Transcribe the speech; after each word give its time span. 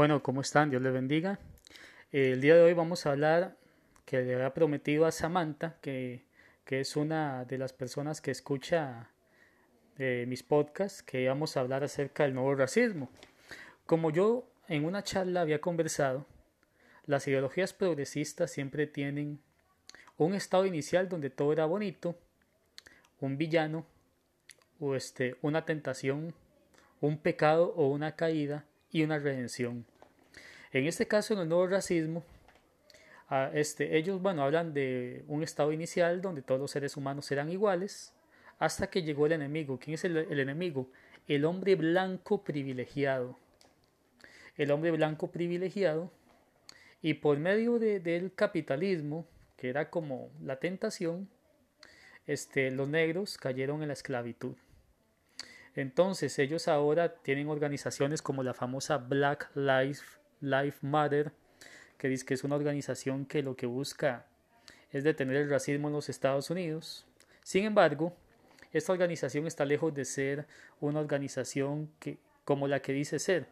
Bueno, 0.00 0.22
¿cómo 0.22 0.40
están? 0.40 0.70
Dios 0.70 0.80
les 0.80 0.94
bendiga. 0.94 1.38
El 2.10 2.40
día 2.40 2.54
de 2.54 2.62
hoy 2.62 2.72
vamos 2.72 3.04
a 3.04 3.10
hablar 3.10 3.58
que 4.06 4.22
le 4.22 4.34
había 4.34 4.54
prometido 4.54 5.04
a 5.04 5.12
Samantha, 5.12 5.76
que, 5.82 6.24
que 6.64 6.80
es 6.80 6.96
una 6.96 7.44
de 7.44 7.58
las 7.58 7.74
personas 7.74 8.22
que 8.22 8.30
escucha 8.30 9.10
eh, 9.98 10.24
mis 10.26 10.42
podcasts, 10.42 11.02
que 11.02 11.20
íbamos 11.20 11.54
a 11.54 11.60
hablar 11.60 11.84
acerca 11.84 12.22
del 12.22 12.32
nuevo 12.32 12.54
racismo. 12.54 13.10
Como 13.84 14.10
yo 14.10 14.50
en 14.68 14.86
una 14.86 15.04
charla 15.04 15.42
había 15.42 15.60
conversado, 15.60 16.24
las 17.04 17.28
ideologías 17.28 17.74
progresistas 17.74 18.50
siempre 18.50 18.86
tienen 18.86 19.38
un 20.16 20.32
estado 20.32 20.64
inicial 20.64 21.10
donde 21.10 21.28
todo 21.28 21.52
era 21.52 21.66
bonito, 21.66 22.18
un 23.20 23.36
villano, 23.36 23.84
o 24.78 24.94
este, 24.94 25.36
una 25.42 25.66
tentación, 25.66 26.32
un 27.02 27.18
pecado 27.18 27.74
o 27.76 27.88
una 27.88 28.16
caída 28.16 28.64
y 28.90 29.02
una 29.02 29.18
redención. 29.18 29.89
En 30.72 30.86
este 30.86 31.06
caso, 31.06 31.34
en 31.34 31.40
el 31.40 31.48
nuevo 31.48 31.66
racismo, 31.66 32.24
este, 33.52 33.96
ellos 33.96 34.20
bueno, 34.20 34.42
hablan 34.42 34.74
de 34.74 35.24
un 35.28 35.42
estado 35.42 35.72
inicial 35.72 36.20
donde 36.20 36.42
todos 36.42 36.60
los 36.60 36.70
seres 36.70 36.96
humanos 36.96 37.30
eran 37.30 37.50
iguales, 37.50 38.12
hasta 38.58 38.88
que 38.88 39.02
llegó 39.02 39.26
el 39.26 39.32
enemigo. 39.32 39.78
¿Quién 39.78 39.94
es 39.94 40.04
el, 40.04 40.16
enemigo? 40.38 40.90
El 41.26 41.44
hombre 41.44 41.74
blanco 41.76 42.44
privilegiado. 42.44 43.38
El 44.56 44.70
hombre 44.70 44.90
blanco 44.90 45.30
privilegiado. 45.30 46.12
Y 47.02 47.14
por 47.14 47.38
medio 47.38 47.78
del 47.78 48.34
capitalismo, 48.34 49.26
que 49.56 49.70
era 49.70 49.90
como 49.90 50.30
la 50.42 50.56
tentación, 50.56 51.30
este, 52.26 52.70
los 52.70 52.88
negros 52.88 53.38
cayeron 53.38 53.80
en 53.82 53.88
la 53.88 53.94
esclavitud. 53.94 54.56
Entonces 55.74 56.38
ellos 56.38 56.68
ahora 56.68 57.14
tienen 57.14 57.48
organizaciones 57.48 58.20
como 58.22 58.42
la 58.42 58.54
famosa 58.54 58.98
Black 58.98 59.50
Lives 59.54 60.19
Life 60.40 60.86
Matter, 60.86 61.32
que 61.98 62.08
dice 62.08 62.24
que 62.24 62.34
es 62.34 62.44
una 62.44 62.56
organización 62.56 63.26
que 63.26 63.42
lo 63.42 63.56
que 63.56 63.66
busca 63.66 64.26
es 64.92 65.04
detener 65.04 65.36
el 65.36 65.50
racismo 65.50 65.88
en 65.88 65.94
los 65.94 66.08
Estados 66.08 66.50
Unidos. 66.50 67.06
Sin 67.42 67.64
embargo, 67.64 68.14
esta 68.72 68.92
organización 68.92 69.46
está 69.46 69.64
lejos 69.64 69.94
de 69.94 70.04
ser 70.04 70.46
una 70.80 71.00
organización 71.00 71.90
que, 71.98 72.18
como 72.44 72.68
la 72.68 72.80
que 72.80 72.92
dice 72.92 73.18
ser. 73.18 73.46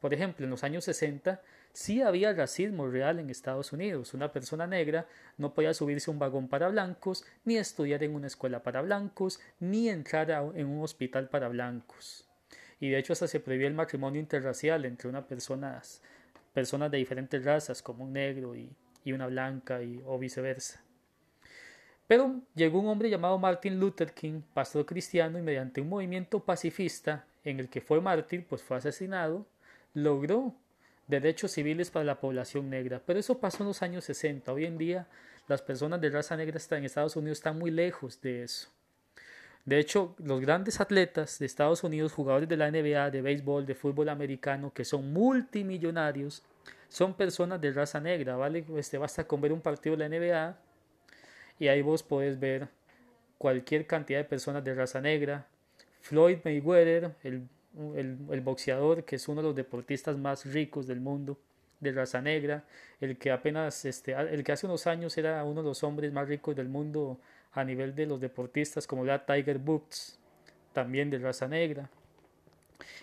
Por 0.00 0.14
ejemplo, 0.14 0.44
en 0.44 0.50
los 0.50 0.62
años 0.62 0.84
60 0.84 1.42
sí 1.72 2.02
había 2.02 2.32
racismo 2.32 2.86
real 2.86 3.18
en 3.18 3.30
Estados 3.30 3.72
Unidos. 3.72 4.14
Una 4.14 4.32
persona 4.32 4.66
negra 4.66 5.06
no 5.36 5.54
podía 5.54 5.74
subirse 5.74 6.10
a 6.10 6.12
un 6.12 6.18
vagón 6.18 6.48
para 6.48 6.68
blancos, 6.68 7.24
ni 7.44 7.56
estudiar 7.56 8.02
en 8.04 8.14
una 8.14 8.26
escuela 8.26 8.62
para 8.62 8.82
blancos, 8.82 9.40
ni 9.58 9.88
entrar 9.88 10.30
en 10.54 10.66
un 10.66 10.82
hospital 10.82 11.28
para 11.28 11.48
blancos. 11.48 12.26
Y 12.80 12.90
de 12.90 12.98
hecho 12.98 13.12
hasta 13.12 13.26
se 13.26 13.40
prohibía 13.40 13.66
el 13.66 13.74
matrimonio 13.74 14.20
interracial 14.20 14.84
entre 14.84 15.08
una 15.08 15.26
personas, 15.26 16.00
personas 16.58 16.90
de 16.90 16.98
diferentes 16.98 17.44
razas, 17.44 17.80
como 17.80 18.02
un 18.02 18.14
negro 18.14 18.56
y, 18.56 18.68
una 19.12 19.28
blanca 19.28 19.80
y, 19.80 20.02
o 20.04 20.18
viceversa. 20.18 20.82
Pero 22.08 22.42
llegó 22.56 22.80
un 22.80 22.88
hombre 22.88 23.08
llamado 23.08 23.38
Martin 23.38 23.78
Luther 23.78 24.12
King, 24.12 24.40
pastor 24.52 24.84
cristiano, 24.84 25.38
y 25.38 25.42
mediante 25.42 25.80
un 25.80 25.88
movimiento 25.88 26.40
pacifista 26.40 27.24
en 27.44 27.60
el 27.60 27.68
que 27.68 27.80
fue 27.80 28.00
mártir, 28.00 28.44
pues 28.44 28.60
fue 28.60 28.76
asesinado, 28.76 29.46
logró 29.94 30.52
derechos 31.06 31.52
civiles 31.52 31.92
para 31.92 32.04
la 32.04 32.18
población 32.18 32.68
negra. 32.68 33.00
Pero 33.06 33.20
eso 33.20 33.38
pasó 33.38 33.62
en 33.62 33.68
los 33.68 33.82
años 33.82 34.04
60. 34.06 34.52
Hoy 34.52 34.64
en 34.64 34.78
día 34.78 35.06
las 35.46 35.62
personas 35.62 36.00
de 36.00 36.10
raza 36.10 36.36
negra 36.36 36.60
en 36.72 36.84
Estados 36.84 37.14
Unidos 37.14 37.38
están 37.38 37.56
muy 37.56 37.70
lejos 37.70 38.20
de 38.20 38.42
eso. 38.42 38.68
De 39.68 39.78
hecho, 39.78 40.14
los 40.16 40.40
grandes 40.40 40.80
atletas 40.80 41.38
de 41.38 41.44
Estados 41.44 41.84
Unidos, 41.84 42.14
jugadores 42.14 42.48
de 42.48 42.56
la 42.56 42.70
NBA, 42.70 43.10
de 43.10 43.20
béisbol, 43.20 43.66
de 43.66 43.74
fútbol 43.74 44.08
americano, 44.08 44.72
que 44.72 44.82
son 44.82 45.12
multimillonarios, 45.12 46.42
son 46.88 47.12
personas 47.12 47.60
de 47.60 47.72
raza 47.72 48.00
negra, 48.00 48.34
¿vale? 48.36 48.64
Este, 48.78 48.96
basta 48.96 49.24
con 49.26 49.42
ver 49.42 49.52
un 49.52 49.60
partido 49.60 49.94
de 49.94 50.08
la 50.08 50.18
NBA 50.18 50.56
y 51.58 51.68
ahí 51.68 51.82
vos 51.82 52.02
podés 52.02 52.40
ver 52.40 52.68
cualquier 53.36 53.86
cantidad 53.86 54.20
de 54.20 54.24
personas 54.24 54.64
de 54.64 54.74
raza 54.74 55.02
negra. 55.02 55.46
Floyd 56.00 56.38
Mayweather, 56.44 57.14
el 57.22 57.46
el, 57.94 58.40
boxeador, 58.40 59.04
que 59.04 59.16
es 59.16 59.28
uno 59.28 59.42
de 59.42 59.48
los 59.48 59.54
deportistas 59.54 60.16
más 60.16 60.46
ricos 60.46 60.86
del 60.86 61.00
mundo, 61.00 61.38
de 61.80 61.92
raza 61.92 62.22
negra, 62.22 62.64
el 63.00 63.18
que 63.18 63.30
apenas, 63.30 63.84
este, 63.84 64.12
el 64.12 64.42
que 64.42 64.52
hace 64.52 64.66
unos 64.66 64.86
años 64.86 65.16
era 65.18 65.44
uno 65.44 65.62
de 65.62 65.68
los 65.68 65.84
hombres 65.84 66.10
más 66.10 66.26
ricos 66.26 66.56
del 66.56 66.68
mundo 66.68 67.20
a 67.52 67.64
nivel 67.64 67.94
de 67.94 68.06
los 68.06 68.20
deportistas, 68.20 68.86
como 68.86 69.04
era 69.04 69.24
Tiger 69.24 69.58
Woods, 69.58 70.18
también 70.72 71.10
de 71.10 71.18
raza 71.18 71.48
negra. 71.48 71.90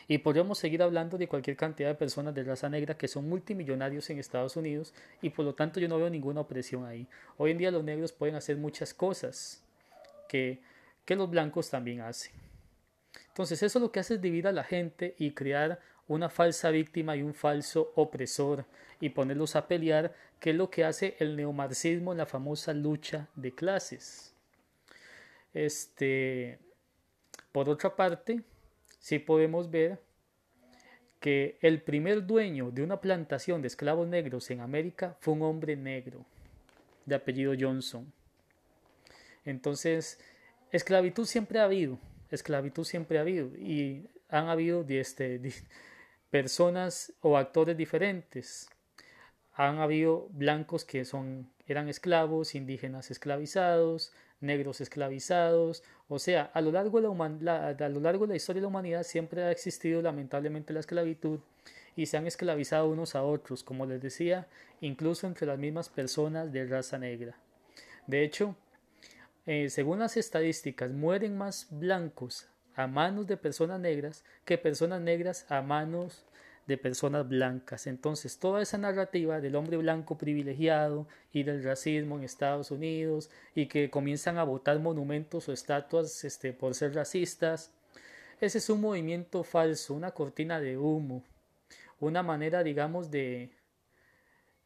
Y 0.08 0.20
podríamos 0.20 0.60
seguir 0.60 0.84
hablando 0.84 1.18
de 1.18 1.28
cualquier 1.28 1.58
cantidad 1.58 1.90
de 1.90 1.96
personas 1.96 2.34
de 2.36 2.44
raza 2.44 2.70
negra 2.70 2.98
que 2.98 3.08
son 3.08 3.28
multimillonarios 3.28 4.10
en 4.10 4.20
Estados 4.20 4.56
Unidos 4.56 4.94
y 5.22 5.32
por 5.32 5.46
lo 5.46 5.56
tanto 5.56 5.80
yo 5.80 5.88
no 5.88 5.98
veo 5.98 6.10
ninguna 6.10 6.42
opresión 6.42 6.86
ahí. 6.86 7.08
Hoy 7.38 7.52
en 7.52 7.58
día 7.58 7.72
los 7.72 7.84
negros 7.84 8.14
pueden 8.14 8.36
hacer 8.36 8.58
muchas 8.58 8.94
cosas 8.94 9.64
que, 10.30 10.62
que 11.06 11.16
los 11.16 11.30
blancos 11.30 11.70
también 11.70 12.02
hacen. 12.02 12.34
Entonces 13.30 13.64
eso 13.64 13.80
lo 13.80 13.92
que 13.92 14.00
hace 14.00 14.16
es 14.16 14.22
dividir 14.22 14.48
a 14.48 14.52
la 14.52 14.64
gente 14.64 15.16
y 15.18 15.32
crear 15.32 15.80
una 16.08 16.30
falsa 16.30 16.70
víctima 16.70 17.16
y 17.16 17.24
un 17.24 17.34
falso 17.34 17.92
opresor 17.96 18.66
y 19.00 19.10
ponerlos 19.10 19.56
a 19.56 19.68
pelear, 19.68 20.14
que 20.40 20.52
es 20.52 20.56
lo 20.56 20.70
que 20.70 20.86
hace 20.86 21.16
el 21.20 21.36
neomarxismo 21.36 22.14
la 22.14 22.28
famosa 22.28 22.74
lucha 22.74 23.28
de 23.36 23.52
clases. 23.54 24.35
Este, 25.56 26.60
por 27.54 27.70
otra 27.70 27.96
parte, 27.96 28.44
sí 29.00 29.20
podemos 29.20 29.72
ver 29.72 30.00
que 31.22 31.58
el 31.62 31.82
primer 31.82 32.28
dueño 32.28 32.70
de 32.72 32.84
una 32.84 33.02
plantación 33.02 33.62
de 33.62 33.70
esclavos 33.70 34.08
negros 34.08 34.52
en 34.52 34.60
América 34.60 35.18
fue 35.22 35.34
un 35.34 35.42
hombre 35.44 35.76
negro 35.76 36.26
de 37.06 37.16
apellido 37.16 37.54
Johnson. 37.58 38.12
Entonces, 39.46 40.20
esclavitud 40.72 41.26
siempre 41.26 41.60
ha 41.60 41.64
habido, 41.64 42.00
esclavitud 42.30 42.84
siempre 42.84 43.18
ha 43.18 43.22
habido 43.22 43.48
y 43.56 44.10
han 44.28 44.50
habido 44.50 44.86
este, 44.90 45.42
personas 46.30 47.14
o 47.22 47.38
actores 47.38 47.78
diferentes. 47.78 48.70
Han 49.54 49.80
habido 49.80 50.28
blancos 50.32 50.84
que 50.84 51.06
son, 51.06 51.50
eran 51.68 51.90
esclavos, 51.90 52.56
indígenas 52.56 53.12
esclavizados, 53.12 54.14
negros 54.40 54.82
esclavizados. 54.82 55.84
O 56.08 56.20
sea, 56.20 56.52
a 56.54 56.62
lo, 56.62 56.72
largo 56.72 57.02
de 57.02 57.44
la, 57.44 57.70
a 57.70 57.90
lo 57.90 58.00
largo 58.00 58.26
de 58.26 58.34
la 58.34 58.38
historia 58.38 58.62
de 58.62 58.64
la 58.64 58.70
humanidad 58.70 59.04
siempre 59.04 59.44
ha 59.44 59.52
existido 59.52 60.02
lamentablemente 60.02 60.74
la 60.74 60.80
esclavitud 60.80 61.40
y 61.96 62.06
se 62.08 62.18
han 62.18 62.28
esclavizado 62.28 62.90
unos 62.90 63.16
a 63.16 63.24
otros, 63.24 63.64
como 63.64 63.86
les 63.86 64.02
decía, 64.02 64.48
incluso 64.82 65.28
entre 65.28 65.48
las 65.48 65.58
mismas 65.58 65.90
personas 65.90 66.52
de 66.52 66.66
raza 66.66 66.98
negra. 66.98 67.38
De 68.06 68.24
hecho, 68.24 68.56
eh, 69.46 69.70
según 69.70 70.00
las 70.00 70.18
estadísticas, 70.18 70.92
mueren 70.92 71.38
más 71.38 71.68
blancos 71.70 72.48
a 72.76 72.88
manos 72.88 73.28
de 73.28 73.38
personas 73.38 73.80
negras 73.80 74.24
que 74.44 74.58
personas 74.58 75.02
negras 75.02 75.46
a 75.50 75.62
manos 75.62 76.26
de 76.68 76.78
personas 76.78 77.28
blancas. 77.28 77.88
Entonces, 77.88 78.40
toda 78.40 78.62
esa 78.62 78.78
narrativa 78.78 79.40
del 79.40 79.56
hombre 79.56 79.78
blanco 79.78 80.18
privilegiado 80.18 81.08
y 81.32 81.44
del 81.44 81.64
racismo 81.64 82.18
en 82.18 82.24
Estados 82.24 82.72
Unidos 82.72 83.30
y 83.54 83.68
que 83.68 83.90
comienzan 83.90 84.38
a 84.38 84.44
votar 84.44 84.80
monumentos 84.80 85.48
o 85.48 85.54
estatuas 85.54 86.24
este, 86.24 86.54
por 86.54 86.74
ser 86.74 86.96
racistas, 86.96 87.72
ese 88.42 88.58
es 88.58 88.70
un 88.70 88.82
movimiento 88.82 89.44
falso, 89.44 89.94
una 89.94 90.12
cortina 90.12 90.60
de 90.60 90.78
humo, 90.78 91.24
una 92.00 92.22
manera, 92.22 92.64
digamos, 92.64 93.10
de, 93.10 93.52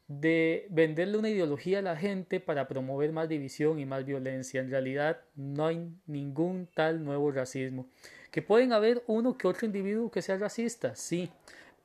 de 0.07 0.65
venderle 0.71 1.17
una 1.17 1.29
ideología 1.29 1.79
a 1.79 1.83
la 1.83 1.95
gente 1.95 2.39
para 2.39 2.67
promover 2.67 3.11
más 3.11 3.29
división 3.29 3.79
y 3.79 3.85
más 3.85 4.05
violencia. 4.05 4.59
En 4.59 4.71
realidad 4.71 5.21
no 5.35 5.67
hay 5.67 5.91
ningún 6.07 6.67
tal 6.73 7.03
nuevo 7.03 7.31
racismo. 7.31 7.87
Que 8.31 8.41
pueden 8.41 8.73
haber 8.73 9.03
uno 9.07 9.37
que 9.37 9.47
otro 9.47 9.65
individuo 9.67 10.09
que 10.09 10.21
sea 10.21 10.37
racista, 10.37 10.95
sí, 10.95 11.29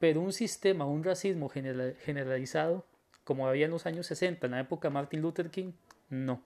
pero 0.05 0.21
un 0.21 0.35
sistema, 0.35 0.85
un 0.85 1.03
racismo 1.03 1.49
generalizado, 1.49 2.85
como 3.25 3.49
había 3.49 3.65
en 3.65 3.71
los 3.71 3.87
años 3.87 4.07
60, 4.09 4.49
en 4.49 4.51
la 4.51 4.61
época 4.61 4.91
Martin 4.91 5.23
Luther 5.23 5.49
King, 5.49 5.73
no. 6.11 6.43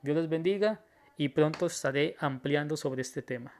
Dios 0.00 0.16
les 0.16 0.28
bendiga 0.28 0.80
y 1.16 1.30
pronto 1.30 1.66
estaré 1.66 2.14
ampliando 2.20 2.76
sobre 2.76 3.02
este 3.02 3.20
tema. 3.20 3.52